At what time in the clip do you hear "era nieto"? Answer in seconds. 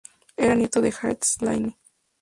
0.35-0.81